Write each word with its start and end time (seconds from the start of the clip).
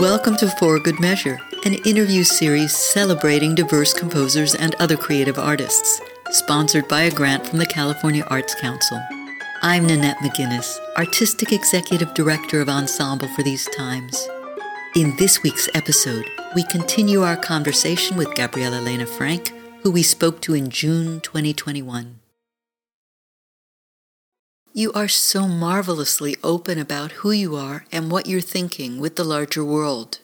Welcome 0.00 0.36
to 0.36 0.48
For 0.48 0.78
Good 0.78 1.00
Measure, 1.00 1.40
an 1.64 1.74
interview 1.84 2.22
series 2.22 2.72
celebrating 2.72 3.56
diverse 3.56 3.92
composers 3.92 4.54
and 4.54 4.76
other 4.76 4.96
creative 4.96 5.40
artists, 5.40 6.00
sponsored 6.30 6.86
by 6.86 7.02
a 7.02 7.10
grant 7.10 7.44
from 7.44 7.58
the 7.58 7.66
California 7.66 8.22
Arts 8.28 8.54
Council. 8.54 9.02
I'm 9.60 9.86
Nanette 9.86 10.18
McGuinness, 10.18 10.78
Artistic 10.96 11.50
Executive 11.50 12.14
Director 12.14 12.60
of 12.60 12.68
Ensemble 12.68 13.26
for 13.34 13.42
these 13.42 13.66
times. 13.76 14.28
In 14.94 15.16
this 15.16 15.42
week's 15.42 15.68
episode, 15.74 16.30
we 16.54 16.62
continue 16.62 17.22
our 17.22 17.36
conversation 17.36 18.16
with 18.16 18.36
Gabriela 18.36 18.80
Lena 18.80 19.04
Frank, 19.04 19.52
who 19.82 19.90
we 19.90 20.04
spoke 20.04 20.40
to 20.42 20.54
in 20.54 20.70
June 20.70 21.20
2021. 21.22 22.20
You 24.74 24.92
are 24.92 25.08
so 25.08 25.48
marvelously 25.48 26.36
open 26.44 26.78
about 26.78 27.12
who 27.12 27.30
you 27.30 27.56
are 27.56 27.86
and 27.90 28.12
what 28.12 28.26
you're 28.26 28.40
thinking 28.40 28.98
with 29.00 29.16
the 29.16 29.24
larger 29.24 29.64
world. 29.64 30.18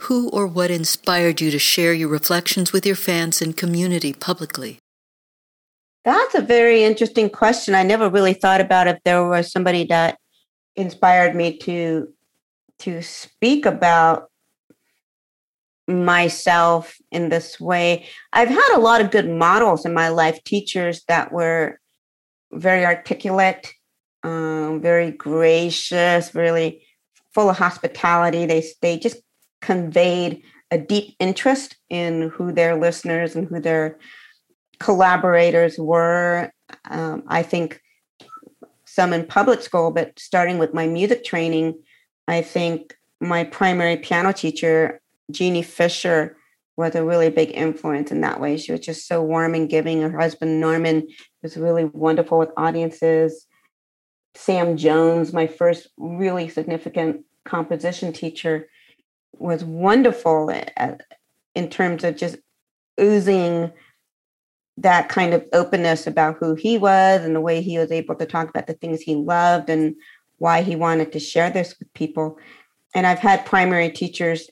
Who 0.00 0.28
or 0.30 0.46
what 0.46 0.70
inspired 0.70 1.40
you 1.40 1.50
to 1.50 1.58
share 1.58 1.94
your 1.94 2.08
reflections 2.08 2.72
with 2.72 2.84
your 2.84 2.96
fans 2.96 3.40
and 3.40 3.56
community 3.56 4.12
publicly? 4.12 4.78
That's 6.04 6.34
a 6.34 6.42
very 6.42 6.84
interesting 6.84 7.30
question. 7.30 7.74
I 7.74 7.82
never 7.82 8.10
really 8.10 8.34
thought 8.34 8.60
about 8.60 8.88
if 8.88 8.98
there 9.04 9.26
was 9.26 9.50
somebody 9.50 9.84
that 9.86 10.18
inspired 10.74 11.34
me 11.34 11.56
to 11.58 12.12
to 12.80 13.00
speak 13.00 13.64
about 13.64 14.28
myself 15.88 16.96
in 17.10 17.30
this 17.30 17.58
way. 17.58 18.06
I've 18.32 18.48
had 18.48 18.76
a 18.76 18.80
lot 18.80 19.00
of 19.00 19.10
good 19.10 19.28
models 19.28 19.86
in 19.86 19.94
my 19.94 20.08
life, 20.08 20.42
teachers 20.44 21.02
that 21.08 21.32
were 21.32 21.80
very 22.56 22.84
articulate, 22.84 23.72
um, 24.22 24.80
very 24.80 25.10
gracious, 25.10 26.34
really 26.34 26.82
full 27.32 27.50
of 27.50 27.58
hospitality. 27.58 28.46
They 28.46 28.64
they 28.82 28.98
just 28.98 29.18
conveyed 29.60 30.42
a 30.70 30.78
deep 30.78 31.14
interest 31.20 31.76
in 31.88 32.30
who 32.30 32.52
their 32.52 32.76
listeners 32.76 33.36
and 33.36 33.46
who 33.46 33.60
their 33.60 33.98
collaborators 34.78 35.78
were. 35.78 36.50
Um, 36.90 37.22
I 37.28 37.42
think 37.42 37.80
some 38.84 39.12
in 39.12 39.26
public 39.26 39.62
school, 39.62 39.90
but 39.90 40.18
starting 40.18 40.58
with 40.58 40.74
my 40.74 40.86
music 40.86 41.24
training, 41.24 41.78
I 42.26 42.42
think 42.42 42.96
my 43.20 43.44
primary 43.44 43.96
piano 43.96 44.32
teacher, 44.32 45.00
Jeannie 45.30 45.62
Fisher, 45.62 46.36
was 46.76 46.94
a 46.94 47.04
really 47.04 47.30
big 47.30 47.50
influence 47.52 48.10
in 48.10 48.20
that 48.20 48.40
way. 48.40 48.56
She 48.56 48.72
was 48.72 48.80
just 48.80 49.06
so 49.06 49.22
warm 49.22 49.54
and 49.54 49.68
giving. 49.68 50.02
Her 50.02 50.18
husband, 50.18 50.60
Norman, 50.60 51.08
was 51.46 51.56
really 51.56 51.84
wonderful 51.84 52.38
with 52.38 52.50
audiences. 52.56 53.46
Sam 54.34 54.76
Jones, 54.76 55.32
my 55.32 55.46
first 55.46 55.86
really 55.96 56.48
significant 56.48 57.24
composition 57.44 58.12
teacher, 58.12 58.68
was 59.38 59.62
wonderful 59.62 60.52
in 61.54 61.70
terms 61.70 62.02
of 62.02 62.16
just 62.16 62.36
oozing 63.00 63.72
that 64.78 65.08
kind 65.08 65.34
of 65.34 65.44
openness 65.52 66.08
about 66.08 66.38
who 66.40 66.56
he 66.56 66.78
was 66.78 67.24
and 67.24 67.36
the 67.36 67.40
way 67.40 67.62
he 67.62 67.78
was 67.78 67.92
able 67.92 68.16
to 68.16 68.26
talk 68.26 68.48
about 68.48 68.66
the 68.66 68.74
things 68.74 69.00
he 69.00 69.14
loved 69.14 69.70
and 69.70 69.94
why 70.38 70.62
he 70.62 70.74
wanted 70.74 71.12
to 71.12 71.20
share 71.20 71.50
this 71.50 71.78
with 71.78 71.94
people. 71.94 72.38
And 72.92 73.06
I've 73.06 73.20
had 73.20 73.46
primary 73.46 73.90
teachers 73.90 74.50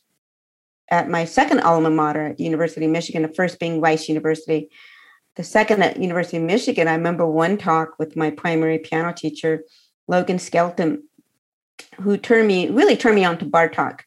at 0.91 1.11
my 1.11 1.25
second 1.25 1.61
alma 1.61 1.91
mater 1.91 2.27
at 2.27 2.37
the 2.37 2.45
University 2.45 2.87
of 2.87 2.92
Michigan, 2.92 3.22
the 3.22 3.34
first 3.34 3.59
being 3.59 3.81
Rice 3.81 4.09
University, 4.09 4.70
the 5.36 5.44
second 5.44 5.82
at 5.82 6.00
University 6.00 6.36
of 6.36 6.44
Michigan, 6.44 6.88
I 6.88 6.94
remember 6.94 7.27
one 7.27 7.56
talk 7.58 7.98
with 7.98 8.16
my 8.16 8.30
primary 8.30 8.78
piano 8.78 9.12
teacher, 9.12 9.64
Logan 10.06 10.38
Skelton, 10.38 11.02
who 12.00 12.16
turned 12.16 12.46
me 12.46 12.68
really 12.68 12.96
turned 12.96 13.16
me 13.16 13.24
on 13.24 13.38
to 13.38 13.44
Bartok. 13.44 14.00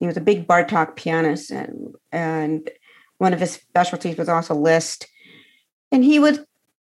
He 0.00 0.06
was 0.06 0.16
a 0.16 0.20
big 0.20 0.46
Bartok 0.46 0.96
pianist, 0.96 1.50
and 1.50 1.94
and 2.12 2.68
one 3.18 3.32
of 3.32 3.40
his 3.40 3.52
specialties 3.52 4.16
was 4.16 4.28
also 4.28 4.54
Liszt. 4.54 5.06
And 5.90 6.04
he 6.04 6.18
was 6.18 6.40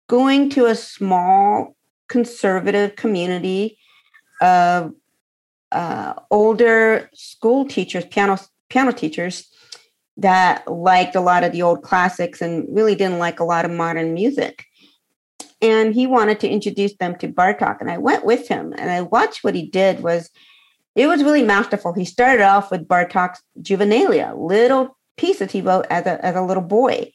going 0.08 0.50
to 0.52 0.68
a 0.68 0.76
small 0.76 1.76
conservative 2.08 2.96
community 2.96 3.78
of 4.42 4.94
uh, 5.72 6.14
older 6.30 7.10
school 7.14 7.66
teachers, 7.66 8.06
piano 8.06 8.38
piano 8.70 8.94
teachers, 8.94 9.51
that 10.18 10.68
liked 10.68 11.16
a 11.16 11.22
lot 11.22 11.44
of 11.44 11.52
the 11.52 11.62
old 11.62 11.84
classics 11.84 12.42
and 12.42 12.68
really 12.70 12.96
didn't 12.96 13.20
like 13.20 13.40
a 13.40 13.46
lot 13.46 13.66
of 13.66 13.72
modern 13.72 14.14
music. 14.14 14.66
And 15.62 15.94
he 15.94 16.08
wanted 16.08 16.40
to 16.42 16.50
introduce 16.50 16.96
them 16.98 17.16
to 17.20 17.28
Bartok. 17.28 17.82
And 17.82 17.90
I 17.90 17.98
went 17.98 18.26
with 18.26 18.48
him 18.48 18.74
and 18.78 18.90
I 18.90 19.02
watched 19.02 19.44
what 19.44 19.56
he 19.56 19.68
did 19.68 20.02
was 20.02 20.30
it 20.96 21.08
was 21.08 21.24
really 21.24 21.44
masterful. 21.44 21.94
He 21.94 22.04
started 22.04 22.44
off 22.44 22.70
with 22.70 22.88
Bartok's 22.88 23.42
Juvenilia, 23.62 24.36
little 24.38 24.98
pieces 25.16 25.52
he 25.52 25.62
wrote 25.62 25.86
as 25.90 26.06
a, 26.06 26.24
as 26.26 26.36
a 26.36 26.42
little 26.42 26.64
boy, 26.64 27.12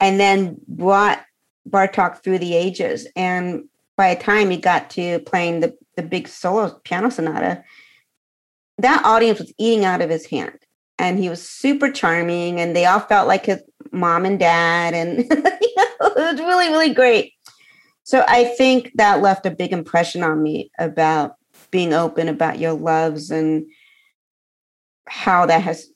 and 0.00 0.18
then 0.18 0.56
brought 0.66 1.22
Bartok 1.68 2.22
through 2.22 2.38
the 2.38 2.54
ages. 2.54 3.06
And 3.14 3.64
by 3.96 4.14
the 4.14 4.22
time 4.22 4.48
he 4.48 4.56
got 4.56 4.88
to 4.90 5.18
playing 5.20 5.60
the, 5.60 5.76
the 5.96 6.02
big 6.02 6.26
solo 6.26 6.80
piano 6.84 7.10
sonata, 7.10 7.62
that 8.78 9.04
audience 9.04 9.38
was 9.38 9.52
eating 9.58 9.84
out 9.84 10.00
of 10.00 10.08
his 10.08 10.24
hand 10.26 10.58
and 11.02 11.18
he 11.18 11.28
was 11.28 11.46
super 11.46 11.90
charming 11.90 12.60
and 12.60 12.76
they 12.76 12.86
all 12.86 13.00
felt 13.00 13.26
like 13.26 13.44
his 13.44 13.60
mom 13.90 14.24
and 14.24 14.38
dad 14.38 14.94
and 14.94 15.18
you 15.28 15.74
know, 15.76 15.96
it 16.00 16.16
was 16.16 16.40
really 16.40 16.68
really 16.68 16.94
great. 16.94 17.34
So 18.04 18.24
i 18.26 18.44
think 18.44 18.92
that 18.94 19.20
left 19.20 19.46
a 19.46 19.50
big 19.50 19.72
impression 19.72 20.22
on 20.22 20.42
me 20.42 20.70
about 20.78 21.34
being 21.70 21.92
open 21.92 22.28
about 22.28 22.58
your 22.58 22.72
loves 22.72 23.30
and 23.30 23.66
how 25.08 25.44
that 25.46 25.62
has 25.62 25.88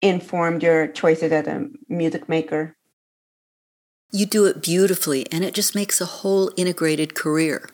informed 0.00 0.62
your 0.62 0.86
choices 0.88 1.32
as 1.32 1.46
a 1.46 1.66
music 1.88 2.28
maker. 2.28 2.76
You 4.12 4.26
do 4.26 4.44
it 4.44 4.62
beautifully 4.62 5.26
and 5.32 5.44
it 5.44 5.54
just 5.54 5.74
makes 5.74 6.00
a 6.00 6.06
whole 6.06 6.52
integrated 6.56 7.14
career. 7.14 7.68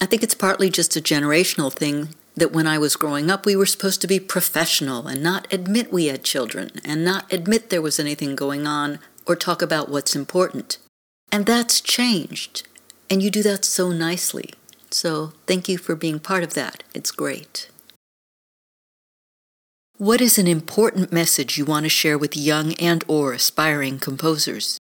I 0.00 0.06
think 0.06 0.22
it's 0.22 0.34
partly 0.34 0.70
just 0.70 0.96
a 0.96 1.00
generational 1.00 1.72
thing 1.72 2.08
that 2.36 2.52
when 2.52 2.66
I 2.66 2.78
was 2.78 2.96
growing 2.96 3.30
up, 3.30 3.46
we 3.46 3.56
were 3.56 3.66
supposed 3.66 4.00
to 4.02 4.06
be 4.06 4.20
professional 4.20 5.06
and 5.06 5.22
not 5.22 5.52
admit 5.52 5.92
we 5.92 6.06
had 6.06 6.22
children 6.22 6.70
and 6.84 7.04
not 7.04 7.32
admit 7.32 7.70
there 7.70 7.82
was 7.82 7.98
anything 7.98 8.36
going 8.36 8.66
on 8.66 8.98
or 9.26 9.34
talk 9.34 9.62
about 9.62 9.88
what's 9.88 10.14
important. 10.14 10.78
And 11.32 11.46
that's 11.46 11.80
changed. 11.80 12.66
And 13.10 13.22
you 13.22 13.30
do 13.30 13.42
that 13.42 13.64
so 13.64 13.90
nicely. 13.90 14.50
So 14.90 15.32
thank 15.46 15.68
you 15.68 15.78
for 15.78 15.96
being 15.96 16.20
part 16.20 16.42
of 16.42 16.54
that. 16.54 16.82
It's 16.94 17.10
great. 17.10 17.68
What 19.98 20.20
is 20.20 20.36
an 20.36 20.46
important 20.46 21.10
message 21.10 21.56
you 21.56 21.64
want 21.64 21.84
to 21.84 21.90
share 21.90 22.18
with 22.18 22.36
young 22.36 22.74
and 22.74 23.02
or 23.08 23.32
aspiring 23.32 23.98
composers? 23.98 24.78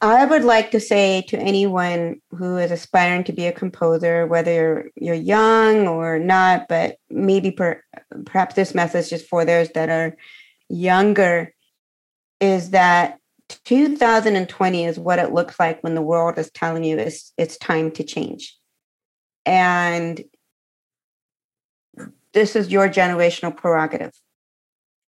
I 0.00 0.24
would 0.24 0.44
like 0.44 0.70
to 0.72 0.80
say 0.80 1.22
to 1.28 1.38
anyone 1.38 2.20
who 2.30 2.56
is 2.56 2.70
aspiring 2.70 3.24
to 3.24 3.32
be 3.32 3.46
a 3.46 3.52
composer, 3.52 4.26
whether 4.26 4.52
you're, 4.52 4.84
you're 4.96 5.14
young 5.14 5.86
or 5.86 6.18
not, 6.18 6.68
but 6.68 6.96
maybe 7.10 7.50
per, 7.50 7.82
perhaps 8.26 8.54
this 8.54 8.74
message 8.74 9.12
is 9.12 9.26
for 9.26 9.44
those 9.44 9.70
that 9.70 9.88
are 9.88 10.16
younger, 10.68 11.54
is 12.40 12.70
that 12.70 13.18
2020 13.64 14.84
is 14.84 14.98
what 14.98 15.18
it 15.18 15.32
looks 15.32 15.60
like 15.60 15.82
when 15.82 15.94
the 15.94 16.02
world 16.02 16.38
is 16.38 16.50
telling 16.50 16.84
you 16.84 16.98
it's, 16.98 17.32
it's 17.36 17.56
time 17.58 17.90
to 17.92 18.02
change. 18.02 18.56
And 19.44 20.22
this 22.32 22.56
is 22.56 22.72
your 22.72 22.88
generational 22.88 23.56
prerogative 23.56 24.12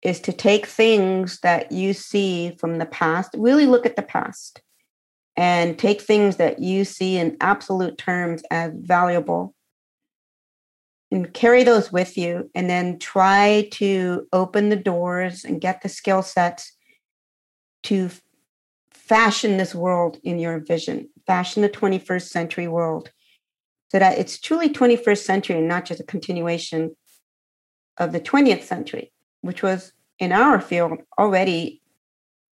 is 0.02 0.20
to 0.20 0.32
take 0.32 0.66
things 0.66 1.38
that 1.40 1.70
you 1.70 1.92
see 1.92 2.56
from 2.58 2.78
the 2.78 2.86
past, 2.86 3.34
really 3.38 3.66
look 3.66 3.86
at 3.86 3.96
the 3.96 4.02
past 4.02 4.60
and 5.36 5.78
take 5.78 6.00
things 6.00 6.36
that 6.36 6.58
you 6.58 6.84
see 6.84 7.16
in 7.16 7.36
absolute 7.40 7.96
terms 7.96 8.42
as 8.50 8.72
valuable 8.74 9.54
and 11.10 11.32
carry 11.32 11.62
those 11.62 11.92
with 11.92 12.16
you 12.16 12.50
and 12.54 12.68
then 12.68 12.98
try 12.98 13.68
to 13.72 14.26
open 14.32 14.68
the 14.68 14.76
doors 14.76 15.44
and 15.44 15.60
get 15.60 15.82
the 15.82 15.88
skill 15.88 16.22
sets 16.22 16.76
to 17.84 18.10
fashion 18.92 19.56
this 19.56 19.74
world 19.74 20.18
in 20.24 20.38
your 20.38 20.58
vision. 20.58 21.08
Fashion 21.26 21.62
the 21.62 21.68
21st 21.68 22.28
century 22.28 22.66
world 22.66 23.10
so 23.90 23.98
that 23.98 24.18
it's 24.18 24.40
truly 24.40 24.70
21st 24.70 25.18
century 25.18 25.58
and 25.58 25.68
not 25.68 25.84
just 25.84 26.00
a 26.00 26.04
continuation 26.04 26.96
of 27.98 28.12
the 28.12 28.20
20th 28.20 28.62
century 28.62 29.11
which 29.42 29.62
was 29.62 29.92
in 30.18 30.32
our 30.32 30.60
field 30.60 30.98
already 31.18 31.82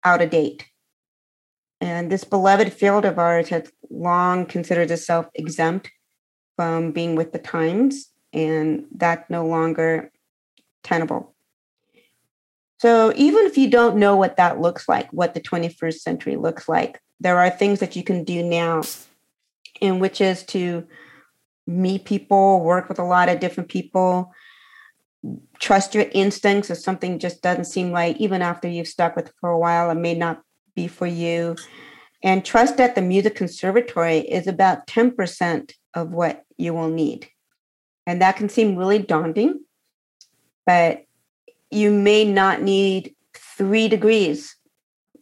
out 0.05 0.23
of 0.23 0.31
date. 0.31 0.67
And 1.81 2.11
this 2.11 2.25
beloved 2.25 2.73
field 2.73 3.05
of 3.05 3.19
ours 3.19 3.51
has 3.51 3.71
long 3.91 4.47
considered 4.47 4.91
itself 4.91 5.27
exempt 5.35 5.91
from 6.57 6.93
being 6.93 7.17
with 7.17 7.33
the 7.33 7.39
times, 7.39 8.11
and 8.33 8.87
that's 8.95 9.29
no 9.29 9.47
longer 9.47 10.11
tenable. 10.83 11.35
So, 12.79 13.13
even 13.17 13.45
if 13.45 13.57
you 13.59 13.71
don't 13.71 13.97
know 13.97 14.17
what 14.17 14.37
that 14.37 14.61
looks 14.61 14.89
like, 14.89 15.11
what 15.13 15.35
the 15.35 15.41
21st 15.41 15.99
century 15.99 16.37
looks 16.37 16.69
like, 16.69 17.01
there 17.21 17.39
are 17.39 17.51
things 17.51 17.81
that 17.81 17.97
you 17.97 18.03
can 18.03 18.25
do 18.25 18.43
now, 18.43 18.83
in 19.81 19.99
which 19.99 20.21
is 20.21 20.45
to 20.45 20.87
meet 21.67 22.05
people, 22.05 22.63
work 22.63 22.89
with 22.89 22.99
a 22.99 23.05
lot 23.05 23.29
of 23.29 23.41
different 23.41 23.71
people, 23.71 24.33
trust 25.59 25.95
your 25.95 26.07
instincts 26.13 26.71
if 26.71 26.79
something 26.79 27.19
just 27.19 27.43
doesn't 27.43 27.65
seem 27.65 27.93
right, 27.93 28.17
even 28.19 28.43
after 28.43 28.69
you've 28.69 28.89
stuck 28.89 29.17
with 29.17 29.29
it 29.29 29.35
for 29.41 29.51
a 29.51 29.59
while, 29.59 29.91
it 29.91 29.97
may 29.97 30.15
not 30.15 30.43
be 30.75 30.87
for 30.87 31.07
you. 31.07 31.57
And 32.23 32.45
trust 32.45 32.77
that 32.77 32.95
the 32.95 33.03
music 33.03 33.35
conservatory 33.35 34.19
is 34.19 34.47
about 34.47 34.87
10% 34.87 35.73
of 35.95 36.11
what 36.11 36.45
you 36.57 36.75
will 36.75 36.89
need. 36.89 37.29
And 38.07 38.23
that 38.23 38.37
can 38.37 38.49
seem 38.49 38.77
really 38.77 38.99
daunting, 38.99 39.61
but 40.65 41.05
you 41.71 41.91
may 41.91 42.25
not 42.25 42.63
need 42.63 43.15
three 43.35 43.89
degrees. 43.89 44.57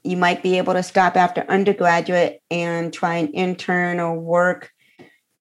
You 0.02 0.16
might 0.16 0.42
be 0.42 0.58
able 0.58 0.74
to 0.74 0.82
stop 0.82 1.16
after 1.16 1.44
undergraduate 1.48 2.42
and 2.50 2.92
try 2.92 3.16
an 3.16 3.28
intern 3.28 4.00
or 4.00 4.18
work. 4.18 4.70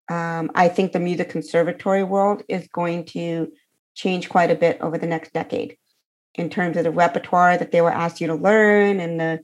Um, 0.10 0.52
I 0.56 0.70
think 0.70 0.92
the 0.92 1.00
music 1.00 1.30
conservatory 1.30 2.04
world 2.04 2.44
is 2.48 2.68
going 2.68 3.06
to 3.08 3.52
change 3.96 4.30
quite 4.30 4.52
a 4.52 4.56
bit 4.56 4.80
over 4.82 4.98
the 4.98 5.08
next 5.08 5.34
decade 5.34 5.78
in 6.36 6.50
terms 6.50 6.78
of 6.78 6.84
the 6.84 6.92
repertoire 6.92 7.58
that 7.58 7.72
they 7.72 7.82
will 7.82 7.90
ask 7.90 8.20
you 8.20 8.28
to 8.28 8.36
learn 8.36 9.00
and 9.00 9.20
the, 9.20 9.40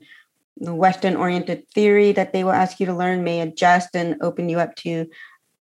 the 0.56 0.74
Western 0.74 1.16
oriented 1.16 1.68
theory 1.70 2.12
that 2.12 2.32
they 2.32 2.44
will 2.44 2.52
ask 2.52 2.80
you 2.80 2.86
to 2.86 2.94
learn 2.94 3.24
may 3.24 3.40
adjust 3.40 3.94
and 3.94 4.16
open 4.20 4.48
you 4.48 4.58
up 4.58 4.74
to 4.76 5.06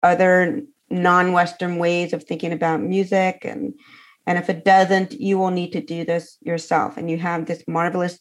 other 0.03 0.61
non-Western 0.89 1.77
ways 1.77 2.13
of 2.13 2.23
thinking 2.23 2.53
about 2.53 2.81
music. 2.81 3.41
And, 3.43 3.73
and 4.25 4.37
if 4.37 4.49
it 4.49 4.63
doesn't, 4.63 5.13
you 5.13 5.37
will 5.37 5.51
need 5.51 5.71
to 5.71 5.81
do 5.81 6.05
this 6.05 6.37
yourself. 6.41 6.97
And 6.97 7.11
you 7.11 7.17
have 7.17 7.45
this 7.45 7.63
marvelous 7.67 8.19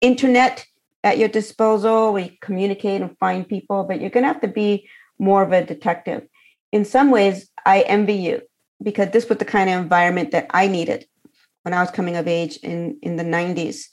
internet 0.00 0.64
at 1.04 1.18
your 1.18 1.28
disposal. 1.28 2.12
We 2.12 2.38
communicate 2.40 3.02
and 3.02 3.16
find 3.18 3.46
people, 3.46 3.84
but 3.84 4.00
you're 4.00 4.10
going 4.10 4.24
to 4.24 4.32
have 4.32 4.40
to 4.40 4.48
be 4.48 4.88
more 5.18 5.42
of 5.42 5.52
a 5.52 5.64
detective. 5.64 6.26
In 6.72 6.86
some 6.86 7.10
ways, 7.10 7.50
I 7.66 7.82
envy 7.82 8.14
you 8.14 8.42
because 8.82 9.10
this 9.10 9.28
was 9.28 9.38
the 9.38 9.44
kind 9.44 9.70
of 9.70 9.80
environment 9.80 10.32
that 10.32 10.46
I 10.50 10.68
needed 10.68 11.06
when 11.62 11.74
I 11.74 11.80
was 11.80 11.90
coming 11.90 12.16
of 12.16 12.26
age 12.26 12.56
in, 12.58 12.98
in 13.02 13.16
the 13.16 13.24
90s. 13.24 13.84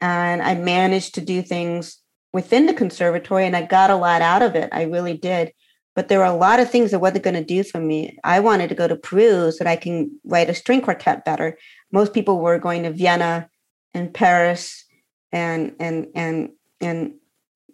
And 0.00 0.42
I 0.42 0.54
managed 0.54 1.14
to 1.14 1.20
do 1.20 1.42
things 1.42 1.98
within 2.32 2.66
the 2.66 2.74
conservatory 2.74 3.46
and 3.46 3.56
I 3.56 3.62
got 3.62 3.90
a 3.90 3.96
lot 3.96 4.20
out 4.20 4.42
of 4.42 4.54
it. 4.54 4.68
I 4.72 4.82
really 4.82 5.16
did. 5.16 5.52
But 5.94 6.08
there 6.08 6.18
were 6.18 6.26
a 6.26 6.36
lot 6.36 6.60
of 6.60 6.70
things 6.70 6.90
that 6.90 6.98
wasn't 6.98 7.24
going 7.24 7.34
to 7.36 7.44
do 7.44 7.64
for 7.64 7.80
me. 7.80 8.18
I 8.22 8.40
wanted 8.40 8.68
to 8.68 8.74
go 8.74 8.86
to 8.86 8.96
Peru 8.96 9.50
so 9.50 9.64
that 9.64 9.66
I 9.66 9.76
can 9.76 10.20
write 10.24 10.50
a 10.50 10.54
string 10.54 10.82
quartet 10.82 11.24
better. 11.24 11.56
Most 11.90 12.12
people 12.12 12.38
were 12.38 12.58
going 12.58 12.82
to 12.82 12.90
Vienna 12.90 13.48
and 13.94 14.12
Paris 14.12 14.84
and 15.32 15.74
and 15.80 16.08
and 16.14 16.50
and 16.82 17.14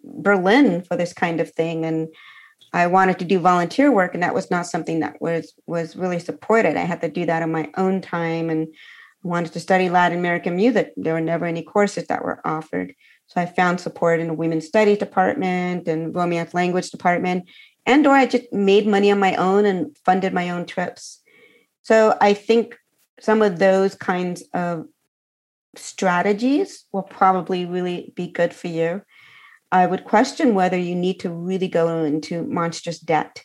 Berlin 0.05 0.83
for 0.83 0.95
this 0.95 1.11
kind 1.11 1.41
of 1.41 1.51
thing. 1.51 1.83
And 1.83 2.07
I 2.73 2.87
wanted 2.87 3.19
to 3.19 3.25
do 3.25 3.39
volunteer 3.39 3.91
work, 3.91 4.13
and 4.13 4.23
that 4.23 4.33
was 4.33 4.49
not 4.49 4.65
something 4.65 4.99
that 4.99 5.21
was 5.21 5.53
was 5.67 5.95
really 5.95 6.19
supported. 6.19 6.75
I 6.75 6.81
had 6.81 7.01
to 7.01 7.09
do 7.09 7.25
that 7.25 7.43
on 7.43 7.51
my 7.51 7.69
own 7.77 8.01
time, 8.01 8.49
and 8.49 8.67
I 9.23 9.27
wanted 9.27 9.53
to 9.53 9.59
study 9.59 9.89
Latin 9.89 10.17
American 10.17 10.55
music. 10.55 10.91
There 10.97 11.13
were 11.13 11.21
never 11.21 11.45
any 11.45 11.63
courses 11.63 12.07
that 12.07 12.23
were 12.23 12.41
offered, 12.45 12.95
so 13.27 13.39
I 13.39 13.45
found 13.45 13.79
support 13.79 14.19
in 14.19 14.27
the 14.27 14.33
women's 14.33 14.65
studies 14.65 14.97
department 14.97 15.87
and 15.87 16.15
romance 16.15 16.53
language 16.53 16.89
department, 16.89 17.47
and 17.85 18.07
or 18.07 18.15
I 18.15 18.25
just 18.25 18.51
made 18.51 18.87
money 18.87 19.11
on 19.11 19.19
my 19.19 19.35
own 19.35 19.65
and 19.65 19.95
funded 20.03 20.33
my 20.33 20.49
own 20.49 20.65
trips. 20.65 21.21
So 21.83 22.17
I 22.19 22.33
think 22.33 22.77
some 23.19 23.41
of 23.41 23.59
those 23.59 23.93
kinds 23.93 24.43
of 24.53 24.85
strategies 25.75 26.85
will 26.91 27.03
probably 27.03 27.65
really 27.65 28.13
be 28.15 28.27
good 28.27 28.53
for 28.53 28.67
you. 28.67 29.01
I 29.73 29.87
would 29.87 30.05
question 30.05 30.53
whether 30.53 30.77
you 30.77 30.93
need 30.93 31.19
to 31.21 31.31
really 31.31 31.67
go 31.67 32.03
into 32.03 32.43
monstrous 32.43 32.99
debt 32.99 33.41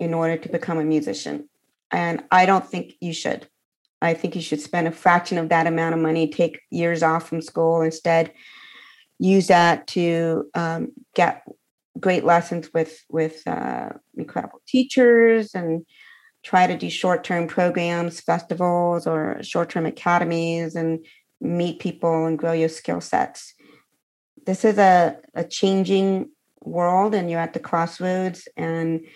in 0.00 0.14
order 0.14 0.38
to 0.38 0.48
become 0.48 0.78
a 0.78 0.84
musician. 0.84 1.50
And 1.90 2.24
I 2.30 2.46
don't 2.46 2.66
think 2.66 2.94
you 3.00 3.12
should. 3.12 3.46
I 4.00 4.14
think 4.14 4.34
you 4.34 4.40
should 4.40 4.62
spend 4.62 4.88
a 4.88 4.90
fraction 4.90 5.36
of 5.36 5.50
that 5.50 5.66
amount 5.66 5.94
of 5.94 6.00
money, 6.00 6.28
take 6.28 6.60
years 6.70 7.02
off 7.02 7.28
from 7.28 7.42
school 7.42 7.82
instead, 7.82 8.32
use 9.18 9.48
that 9.48 9.86
to 9.88 10.50
um, 10.54 10.92
get 11.14 11.46
great 12.00 12.24
lessons 12.24 12.70
with 12.72 13.04
with 13.10 13.46
uh, 13.46 13.90
incredible 14.16 14.62
teachers 14.66 15.54
and 15.54 15.84
try 16.42 16.66
to 16.66 16.76
do 16.76 16.88
short-term 16.90 17.48
programs 17.48 18.20
festivals 18.20 19.06
or 19.06 19.42
short-term 19.42 19.86
academies 19.86 20.74
and 20.74 21.04
meet 21.40 21.80
people 21.80 22.26
and 22.26 22.38
grow 22.38 22.52
your 22.52 22.68
skill 22.68 23.00
sets 23.00 23.53
this 24.46 24.64
is 24.64 24.78
a, 24.78 25.16
a 25.34 25.44
changing 25.44 26.30
world 26.62 27.14
and 27.14 27.30
you're 27.30 27.40
at 27.40 27.52
the 27.52 27.60
crossroads 27.60 28.48
and 28.56 29.06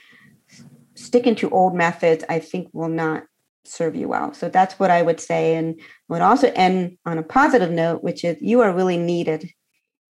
sticking 0.94 1.34
to 1.34 1.48
old 1.50 1.74
methods 1.74 2.24
i 2.28 2.38
think 2.38 2.68
will 2.72 2.88
not 2.88 3.22
serve 3.68 3.94
you 3.94 4.08
well. 4.08 4.32
So 4.34 4.48
that's 4.48 4.78
what 4.78 4.90
i 4.90 5.02
would 5.02 5.20
say. 5.20 5.54
And 5.54 5.80
would 6.08 6.22
also 6.22 6.52
end 6.54 6.98
on 7.04 7.18
a 7.18 7.22
positive 7.22 7.70
note 7.70 8.02
which 8.02 8.24
is 8.24 8.36
you 8.40 8.60
are 8.60 8.72
really 8.72 8.98
needed. 8.98 9.50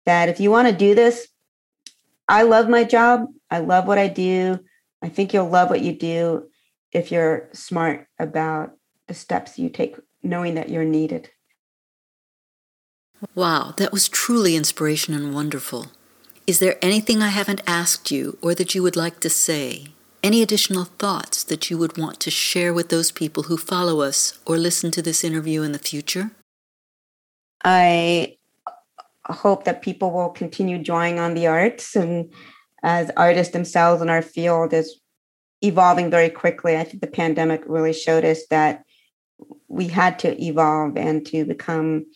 That 0.07 0.29
if 0.29 0.41
you 0.41 0.51
want 0.51 0.69
to 0.69 0.75
do 0.75 0.95
this 0.95 1.29
i 2.29 2.43
love 2.43 2.69
my 2.69 2.85
job. 2.85 3.27
I 3.51 3.59
love 3.59 3.87
what 3.87 3.99
i 3.99 4.09
do. 4.09 4.61
I 5.03 5.09
think 5.09 5.33
you'll 5.33 5.49
love 5.49 5.71
what 5.71 5.83
you 5.83 5.93
do 5.93 6.49
if 6.93 7.13
you're 7.13 7.49
smart 7.53 8.07
about 8.19 8.73
the 9.07 9.15
steps 9.15 9.59
you 9.59 9.69
take 9.69 9.97
knowing 10.23 10.55
that 10.55 10.69
you're 10.69 10.85
needed 10.85 11.31
Wow, 13.35 13.75
that 13.77 13.93
was 13.93 14.09
truly 14.09 14.55
inspiration 14.55 15.15
and 15.15 15.35
wonderful. 15.35 15.93
Is 16.47 16.61
there 16.61 16.79
anything 16.81 17.23
I 17.23 17.29
haven't 17.29 17.63
asked 17.67 18.11
you 18.11 18.39
or 18.41 18.55
that 18.55 18.75
you 18.75 18.83
would 18.83 18.97
like 18.97 19.21
to 19.21 19.31
say? 19.31 19.89
Any 20.23 20.43
additional 20.43 20.85
thoughts 20.85 21.45
that 21.45 21.71
you 21.71 21.79
would 21.79 21.99
want 21.99 22.21
to 22.21 22.31
share 22.31 22.73
with 22.73 22.89
those 22.89 23.11
people 23.13 23.45
who 23.45 23.57
follow 23.57 24.01
us 24.01 24.39
or 24.47 24.57
listen 24.57 24.91
to 24.93 25.03
this 25.03 25.25
interview 25.25 25.63
in 25.63 25.73
the 25.73 25.79
future? 25.79 26.31
I 27.65 28.37
hope 29.27 29.65
that 29.65 29.83
people 29.83 30.11
will 30.11 30.31
continue 30.31 30.83
drawing 30.83 31.19
on 31.19 31.35
the 31.35 31.47
arts 31.47 31.95
and 31.95 32.33
as 32.83 33.11
artists 33.17 33.53
themselves 33.53 34.01
in 34.01 34.09
our 34.09 34.23
field 34.23 34.73
is 34.73 35.01
evolving 35.63 36.11
very 36.11 36.31
quickly. 36.31 36.77
I 36.77 36.85
think 36.85 37.01
the 37.01 37.09
pandemic 37.09 37.63
really 37.67 37.93
showed 37.93 38.25
us 38.25 38.47
that 38.51 38.85
we 39.69 39.89
had 39.89 40.19
to 40.21 40.43
evolve 40.43 40.97
and 40.97 41.27
to 41.27 41.45
become 41.45 42.07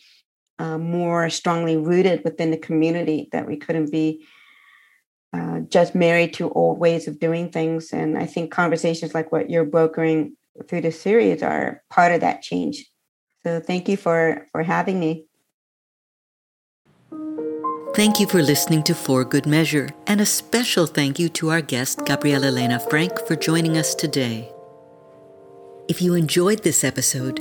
uh, 0.59 0.77
more 0.77 1.29
strongly 1.29 1.77
rooted 1.77 2.23
within 2.23 2.51
the 2.51 2.57
community, 2.57 3.29
that 3.31 3.47
we 3.47 3.57
couldn't 3.57 3.91
be 3.91 4.25
uh, 5.33 5.59
just 5.61 5.95
married 5.95 6.33
to 6.35 6.51
old 6.51 6.77
ways 6.79 7.07
of 7.07 7.19
doing 7.19 7.49
things. 7.49 7.91
And 7.91 8.17
I 8.17 8.25
think 8.25 8.51
conversations 8.51 9.13
like 9.13 9.31
what 9.31 9.49
you're 9.49 9.65
brokering 9.65 10.35
through 10.67 10.81
the 10.81 10.91
series 10.91 11.41
are 11.41 11.81
part 11.89 12.11
of 12.11 12.21
that 12.21 12.41
change. 12.41 12.85
So 13.43 13.59
thank 13.59 13.89
you 13.89 13.97
for, 13.97 14.45
for 14.51 14.63
having 14.63 14.99
me. 14.99 15.25
Thank 17.95 18.19
you 18.19 18.25
for 18.25 18.41
listening 18.41 18.81
to 18.83 18.95
For 18.95 19.23
Good 19.23 19.45
Measure, 19.45 19.89
and 20.07 20.19
a 20.19 20.25
special 20.25 20.87
thank 20.87 21.19
you 21.19 21.29
to 21.29 21.51
our 21.51 21.61
guest, 21.61 22.05
Gabriela 22.05 22.49
Lena 22.49 22.79
Frank, 22.79 23.19
for 23.27 23.35
joining 23.35 23.77
us 23.77 23.93
today. 23.93 24.51
If 25.87 26.01
you 26.01 26.15
enjoyed 26.15 26.63
this 26.63 26.83
episode, 26.83 27.39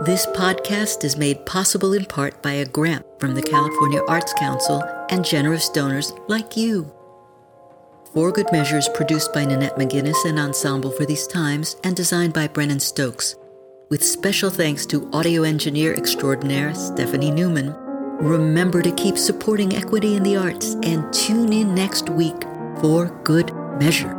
This 0.06 0.26
podcast 0.26 1.02
is 1.02 1.16
made 1.16 1.44
possible 1.46 1.94
in 1.94 2.04
part 2.04 2.40
by 2.44 2.52
a 2.52 2.64
grant 2.64 3.04
from 3.18 3.34
the 3.34 3.42
California 3.42 4.02
Arts 4.06 4.32
Council 4.34 4.80
and 5.10 5.24
generous 5.24 5.68
donors 5.68 6.12
like 6.28 6.56
you. 6.56 6.92
For 8.14 8.32
Good 8.32 8.50
Measures 8.52 8.88
produced 8.94 9.32
by 9.32 9.44
Nanette 9.44 9.76
McGuinness 9.76 10.24
and 10.24 10.38
Ensemble 10.38 10.90
for 10.90 11.04
These 11.04 11.26
Times 11.26 11.76
and 11.84 11.94
designed 11.94 12.32
by 12.32 12.48
Brennan 12.48 12.80
Stokes, 12.80 13.36
with 13.90 14.02
special 14.04 14.50
thanks 14.50 14.86
to 14.86 15.10
audio 15.12 15.42
engineer 15.42 15.94
extraordinaire 15.94 16.74
Stephanie 16.74 17.30
Neumann. 17.30 17.74
Remember 18.18 18.82
to 18.82 18.90
keep 18.92 19.16
supporting 19.16 19.76
equity 19.76 20.16
in 20.16 20.22
the 20.22 20.36
arts 20.36 20.74
and 20.82 21.12
tune 21.12 21.52
in 21.52 21.74
next 21.74 22.08
week 22.08 22.42
for 22.80 23.06
Good 23.24 23.54
Measure. 23.78 24.17